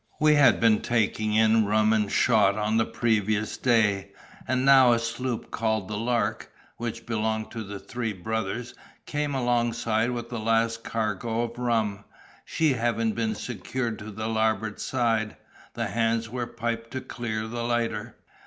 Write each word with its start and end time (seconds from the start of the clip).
We 0.19 0.33
had 0.33 0.59
been 0.59 0.81
taking 0.81 1.35
in 1.35 1.65
rum 1.67 1.93
and 1.93 2.11
shot 2.11 2.57
on 2.57 2.77
the 2.77 2.87
previous 2.87 3.55
day, 3.55 4.13
and 4.47 4.65
now 4.65 4.93
a 4.93 4.97
sloop 4.97 5.51
called 5.51 5.87
the 5.87 5.95
Lark, 5.95 6.51
which 6.77 7.05
belonged 7.05 7.51
to 7.51 7.63
the 7.63 7.77
three 7.77 8.11
brothers, 8.11 8.73
came 9.05 9.35
alongside 9.35 10.09
with 10.09 10.29
the 10.29 10.39
last 10.39 10.83
cargo 10.83 11.41
of 11.43 11.59
rum; 11.59 12.03
she 12.45 12.73
having 12.73 13.11
been 13.11 13.35
secured 13.35 13.99
to 13.99 14.09
the 14.09 14.27
larboard 14.27 14.79
side, 14.81 15.37
the 15.75 15.89
hands 15.89 16.29
were 16.29 16.47
piped 16.47 16.89
to 16.93 17.01
clear 17.01 17.45
the 17.47 17.61
lighter. 17.63 18.15